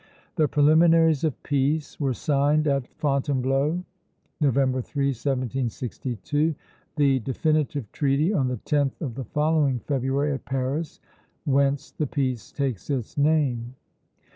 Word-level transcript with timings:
The 0.35 0.47
preliminaries 0.47 1.23
of 1.23 1.43
peace 1.43 1.99
were 1.99 2.15
signed 2.15 2.67
at 2.67 2.87
Fontainebleau, 2.97 3.83
November 4.39 4.81
3, 4.81 5.09
1762; 5.09 6.55
the 6.95 7.19
definitive 7.19 7.91
treaty 7.91 8.33
on 8.33 8.47
the 8.47 8.57
10th 8.57 8.99
of 8.99 9.13
the 9.13 9.25
following 9.25 9.77
February, 9.77 10.33
at 10.33 10.43
Paris, 10.43 10.99
whence 11.45 11.91
the 11.91 12.07
peace 12.07 12.51
takes 12.51 12.89
its 12.89 13.15
name. 13.15 13.75